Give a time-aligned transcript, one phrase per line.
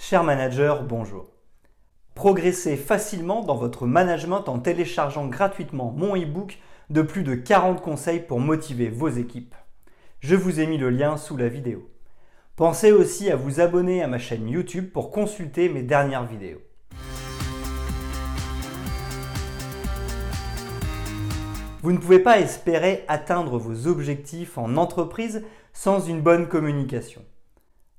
[0.00, 1.26] Cher manager, bonjour.
[2.14, 8.20] Progressez facilement dans votre management en téléchargeant gratuitement mon e-book de plus de 40 conseils
[8.20, 9.56] pour motiver vos équipes.
[10.20, 11.90] Je vous ai mis le lien sous la vidéo.
[12.56, 16.62] Pensez aussi à vous abonner à ma chaîne YouTube pour consulter mes dernières vidéos.
[21.82, 25.44] Vous ne pouvez pas espérer atteindre vos objectifs en entreprise
[25.74, 27.22] sans une bonne communication.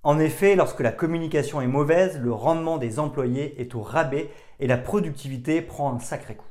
[0.04, 4.68] En effet, lorsque la communication est mauvaise, le rendement des employés est au rabais et
[4.68, 6.46] la productivité prend un sacré coup.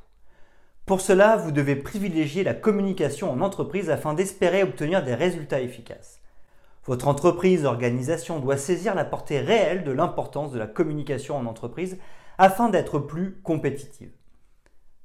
[0.85, 6.21] Pour cela, vous devez privilégier la communication en entreprise afin d'espérer obtenir des résultats efficaces.
[6.85, 11.99] Votre entreprise, organisation doit saisir la portée réelle de l'importance de la communication en entreprise
[12.39, 14.13] afin d'être plus compétitive.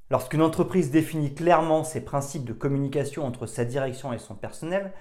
[0.10, 4.94] Lorsqu'une entreprise définit clairement ses principes de communication entre sa direction et son personnel,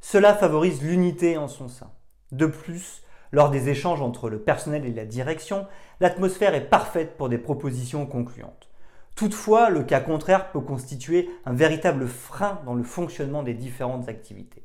[0.00, 1.90] cela favorise l'unité en son sein.
[2.32, 5.66] De plus, lors des échanges entre le personnel et la direction,
[6.00, 8.70] l'atmosphère est parfaite pour des propositions concluantes.
[9.14, 14.62] Toutefois, le cas contraire peut constituer un véritable frein dans le fonctionnement des différentes activités.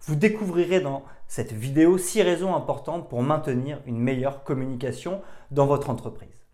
[0.00, 5.90] Vous découvrirez dans cette vidéo six raisons importantes pour maintenir une meilleure communication dans votre
[5.90, 6.46] entreprise.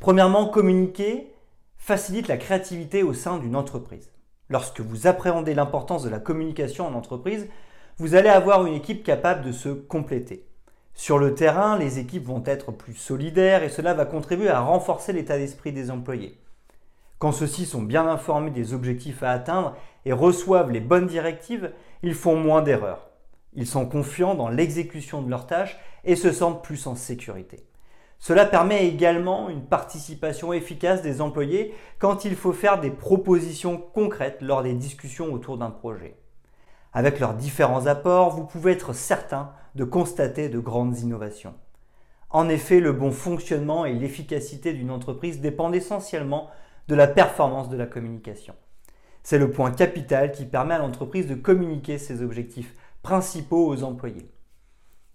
[0.00, 1.32] Premièrement, communiquer
[1.78, 4.11] facilite la créativité au sein d'une entreprise.
[4.52, 7.48] Lorsque vous appréhendez l'importance de la communication en entreprise,
[7.96, 10.44] vous allez avoir une équipe capable de se compléter.
[10.92, 15.14] Sur le terrain, les équipes vont être plus solidaires et cela va contribuer à renforcer
[15.14, 16.38] l'état d'esprit des employés.
[17.18, 22.14] Quand ceux-ci sont bien informés des objectifs à atteindre et reçoivent les bonnes directives, ils
[22.14, 23.08] font moins d'erreurs.
[23.54, 27.64] Ils sont confiants dans l'exécution de leurs tâches et se sentent plus en sécurité.
[28.22, 34.42] Cela permet également une participation efficace des employés quand il faut faire des propositions concrètes
[34.42, 36.14] lors des discussions autour d'un projet.
[36.92, 41.54] Avec leurs différents apports, vous pouvez être certain de constater de grandes innovations.
[42.30, 46.48] En effet, le bon fonctionnement et l'efficacité d'une entreprise dépendent essentiellement
[46.86, 48.54] de la performance de la communication.
[49.24, 54.31] C'est le point capital qui permet à l'entreprise de communiquer ses objectifs principaux aux employés.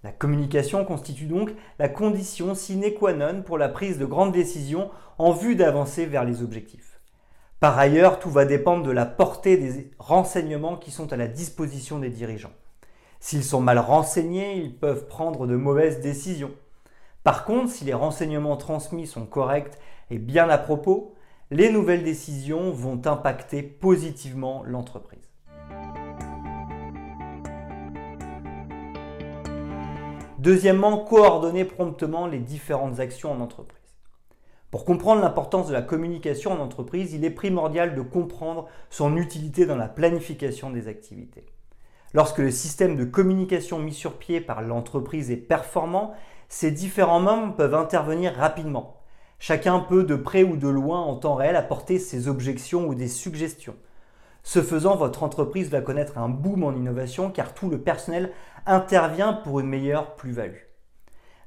[0.07, 4.89] La communication constitue donc la condition sine qua non pour la prise de grandes décisions
[5.17, 7.01] en vue d'avancer vers les objectifs.
[7.59, 11.99] Par ailleurs, tout va dépendre de la portée des renseignements qui sont à la disposition
[11.99, 12.53] des dirigeants.
[13.19, 16.53] S'ils sont mal renseignés, ils peuvent prendre de mauvaises décisions.
[17.25, 19.77] Par contre, si les renseignements transmis sont corrects
[20.09, 21.15] et bien à propos,
[21.51, 25.27] les nouvelles décisions vont impacter positivement l'entreprise.
[30.47, 33.97] Deuxièmement, coordonner promptement les différentes actions en entreprise.
[34.71, 39.65] Pour comprendre l'importance de la communication en entreprise, il est primordial de comprendre son utilité
[39.65, 41.45] dans la planification des activités.
[42.13, 46.13] Lorsque le système de communication mis sur pied par l'entreprise est performant,
[46.47, 49.01] ses différents membres peuvent intervenir rapidement.
[49.39, 53.09] Chacun peut de près ou de loin en temps réel apporter ses objections ou des
[53.09, 53.75] suggestions.
[54.47, 58.31] Ce faisant, votre entreprise va connaître un boom en innovation car tout le personnel
[58.65, 60.63] intervient pour une meilleure plus-value.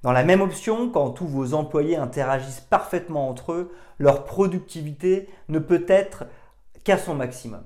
[0.03, 5.59] Dans la même option, quand tous vos employés interagissent parfaitement entre eux, leur productivité ne
[5.59, 6.25] peut être
[6.85, 7.63] qu'à son maximum.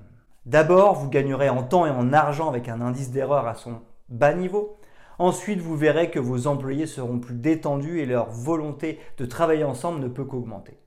[0.47, 4.35] D'abord, vous gagnerez en temps et en argent avec un indice d'erreur à son bas
[4.35, 4.79] niveau.
[5.19, 9.99] Ensuite, vous verrez que vos employés seront plus détendus et leur volonté de travailler ensemble
[9.99, 10.79] ne peut qu'augmenter.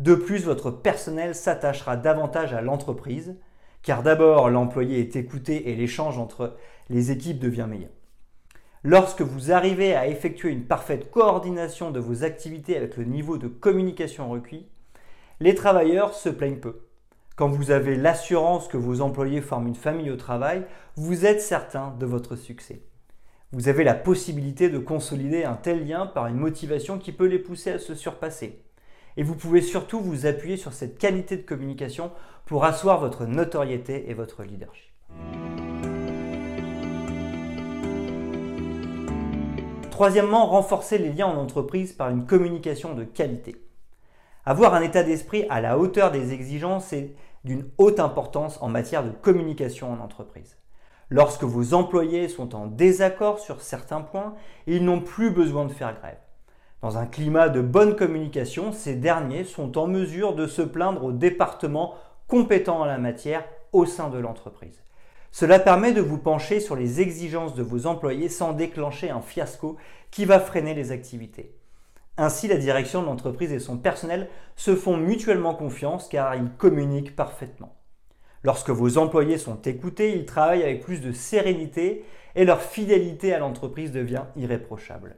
[0.00, 3.36] De plus, votre personnel s'attachera davantage à l'entreprise,
[3.84, 6.56] car d'abord l'employé est écouté et l'échange entre
[6.88, 7.90] les équipes devient meilleur.
[8.82, 13.46] Lorsque vous arrivez à effectuer une parfaite coordination de vos activités avec le niveau de
[13.46, 14.66] communication requis,
[15.40, 16.80] les travailleurs se plaignent peu.
[17.36, 20.64] Quand vous avez l'assurance que vos employés forment une famille au travail,
[20.96, 22.82] vous êtes certain de votre succès.
[23.52, 27.38] Vous avez la possibilité de consolider un tel lien par une motivation qui peut les
[27.38, 28.64] pousser à se surpasser.
[29.16, 32.10] Et vous pouvez surtout vous appuyer sur cette qualité de communication
[32.46, 34.92] pour asseoir votre notoriété et votre leadership.
[39.90, 43.54] Troisièmement, renforcer les liens en entreprise par une communication de qualité.
[44.44, 47.14] Avoir un état d'esprit à la hauteur des exigences est
[47.44, 50.58] d'une haute importance en matière de communication en entreprise.
[51.10, 54.34] Lorsque vos employés sont en désaccord sur certains points,
[54.66, 56.18] ils n'ont plus besoin de faire grève.
[56.84, 61.12] Dans un climat de bonne communication, ces derniers sont en mesure de se plaindre au
[61.12, 61.94] département
[62.28, 63.42] compétent en la matière
[63.72, 64.82] au sein de l'entreprise.
[65.32, 69.78] Cela permet de vous pencher sur les exigences de vos employés sans déclencher un fiasco
[70.10, 71.56] qui va freiner les activités.
[72.18, 77.16] Ainsi, la direction de l'entreprise et son personnel se font mutuellement confiance car ils communiquent
[77.16, 77.74] parfaitement.
[78.42, 82.04] Lorsque vos employés sont écoutés, ils travaillent avec plus de sérénité
[82.34, 85.16] et leur fidélité à l'entreprise devient irréprochable.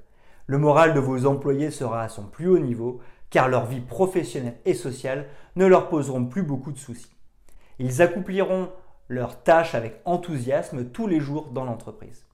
[0.48, 3.00] Le moral de vos employés sera à son plus haut niveau
[3.31, 5.26] car leur vie professionnelle et sociale
[5.56, 7.10] ne leur poseront plus beaucoup de soucis.
[7.81, 8.70] Ils accompliront
[9.08, 12.25] leurs tâches avec enthousiasme tous les jours dans l'entreprise.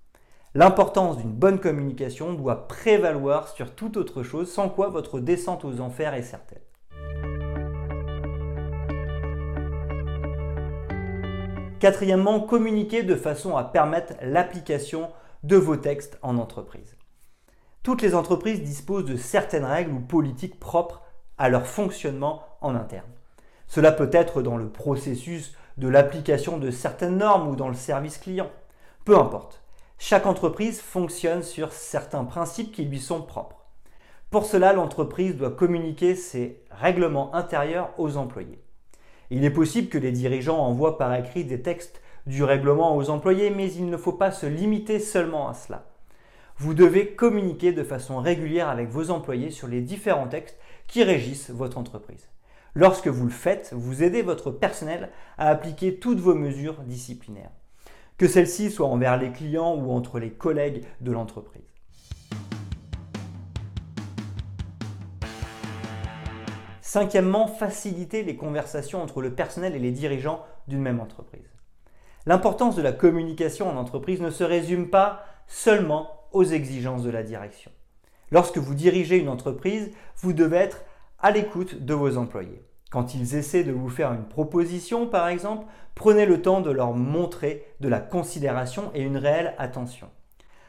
[0.55, 5.81] L'importance d'une bonne communication doit prévaloir sur toute autre chose, sans quoi votre descente aux
[5.81, 6.61] enfers est certaine.
[11.81, 15.09] Quatrièmement, communiquer de façon à permettre l'application
[15.43, 16.95] de vos textes en entreprise.
[17.83, 21.03] Toutes les entreprises disposent de certaines règles ou politiques propres
[21.37, 23.11] à leur fonctionnement en interne.
[23.67, 28.19] Cela peut être dans le processus de l'application de certaines normes ou dans le service
[28.19, 28.51] client.
[29.05, 29.63] Peu importe.
[29.99, 33.65] Chaque entreprise fonctionne sur certains principes qui lui sont propres.
[34.31, 38.63] Pour cela, l'entreprise doit communiquer ses règlements intérieurs aux employés.
[39.31, 43.51] Il est possible que les dirigeants envoient par écrit des textes du règlement aux employés,
[43.51, 45.92] mais il ne faut pas se limiter seulement à cela.
[46.63, 50.57] Vous devez communiquer de façon régulière avec vos employés sur les différents textes
[50.87, 52.29] qui régissent votre entreprise.
[52.77, 57.51] Lorsque vous le faites, vous aidez votre personnel à appliquer toutes vos mesures disciplinaires,
[58.17, 61.65] que celles-ci soient envers les clients ou entre les collègues de l'entreprise.
[66.81, 71.51] Cinquièmement, faciliter les conversations entre le personnel et les dirigeants d'une même entreprise.
[72.25, 77.23] L'importance de la communication en entreprise ne se résume pas seulement aux exigences de la
[77.23, 77.71] direction.
[78.31, 80.83] Lorsque vous dirigez une entreprise, vous devez être
[81.19, 82.65] à l'écoute de vos employés.
[82.91, 86.93] Quand ils essaient de vous faire une proposition, par exemple, prenez le temps de leur
[86.93, 90.09] montrer de la considération et une réelle attention.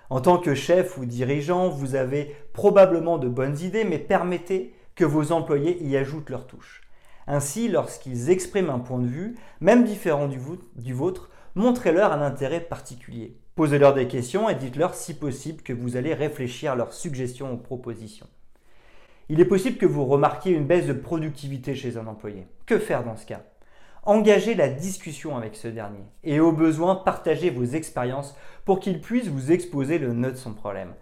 [0.10, 5.06] En tant que chef ou dirigeant, vous avez probablement de bonnes idées, mais permettez que
[5.06, 6.82] vos employés y ajoutent leur touche.
[7.28, 13.38] Ainsi, lorsqu'ils expriment un point de vue, même différent du, vôtre, montrez-leur un intérêt particulier.
[13.56, 17.58] Posez-leur des questions et dites-leur si possible que vous allez réfléchir à leurs suggestions ou
[17.58, 18.26] propositions.
[19.30, 22.48] Il est possible que vous remarquiez une baisse de productivité chez un employé.
[22.66, 23.44] Que faire dans ce cas?
[24.06, 28.36] Engagez la discussion avec ce dernier et au besoin partagez vos expériences
[28.66, 30.94] pour qu'il puisse vous exposer le nœud de son problème.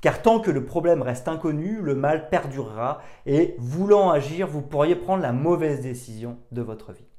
[0.00, 4.96] Car tant que le problème reste inconnu, le mal perdurera et voulant agir, vous pourriez
[4.96, 7.09] prendre la mauvaise décision de votre vie.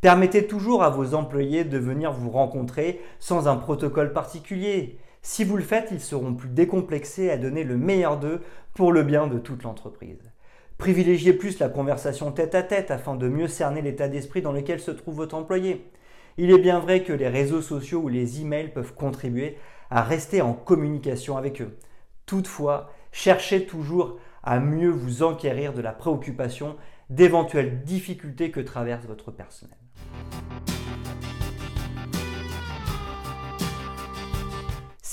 [0.00, 4.96] Permettez toujours à vos employés de venir vous rencontrer sans un protocole particulier.
[5.22, 8.40] Si vous le faites, ils seront plus décomplexés à donner le meilleur d'eux
[8.74, 10.30] pour le bien de toute l'entreprise.
[10.78, 14.78] Privilégiez plus la conversation tête à tête afin de mieux cerner l'état d'esprit dans lequel
[14.78, 15.90] se trouve votre employé.
[16.36, 19.58] Il est bien vrai que les réseaux sociaux ou les emails peuvent contribuer
[19.90, 21.76] à rester en communication avec eux.
[22.24, 26.76] Toutefois, cherchez toujours à mieux vous enquérir de la préoccupation
[27.10, 29.76] d'éventuelles difficultés que traverse votre personnel.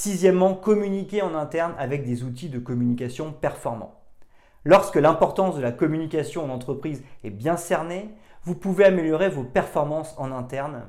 [0.06, 4.04] Sixièmement, communiquer en interne avec des outils de communication performants.
[4.64, 8.12] Lorsque l'importance de la communication en entreprise est bien cernée,
[8.44, 10.84] vous pouvez améliorer vos performances en interne.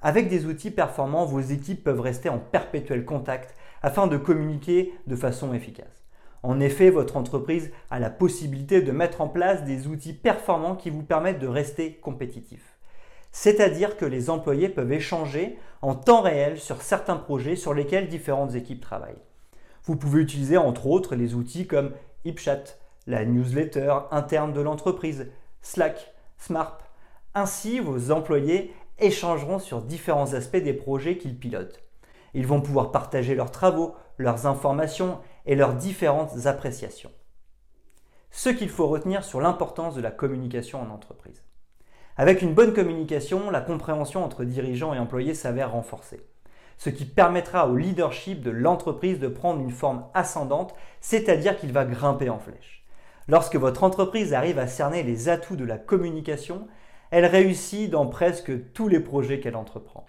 [0.00, 5.14] Avec des outils performants, vos équipes peuvent rester en perpétuel contact afin de communiquer de
[5.14, 6.02] façon efficace.
[6.42, 10.90] En effet, votre entreprise a la possibilité de mettre en place des outils performants qui
[10.90, 12.71] vous permettent de rester compétitif
[13.32, 18.54] c'est-à-dire que les employés peuvent échanger en temps réel sur certains projets sur lesquels différentes
[18.54, 19.22] équipes travaillent.
[19.84, 21.92] Vous pouvez utiliser entre autres les outils comme
[22.24, 22.64] HipChat,
[23.06, 25.28] la newsletter interne de l'entreprise,
[25.62, 26.78] Slack, Smart.
[27.34, 31.82] Ainsi, vos employés échangeront sur différents aspects des projets qu'ils pilotent.
[32.34, 37.10] Ils vont pouvoir partager leurs travaux, leurs informations et leurs différentes appréciations.
[38.30, 41.42] Ce qu'il faut retenir sur l'importance de la communication en entreprise.
[42.18, 46.20] Avec une bonne communication, la compréhension entre dirigeants et employés s'avère renforcée,
[46.76, 51.86] ce qui permettra au leadership de l'entreprise de prendre une forme ascendante, c'est-à-dire qu'il va
[51.86, 52.84] grimper en flèche.
[53.28, 56.66] Lorsque votre entreprise arrive à cerner les atouts de la communication,
[57.10, 60.04] elle réussit dans presque tous les projets qu'elle entreprend.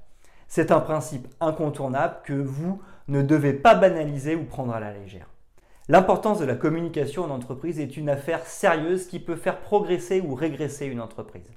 [0.49, 5.32] C'est un principe incontournable que vous ne devez pas banaliser ou prendre à la légère.
[5.89, 10.33] L'importance de la communication en entreprise est une affaire sérieuse qui peut faire progresser ou
[10.33, 11.51] régresser une entreprise.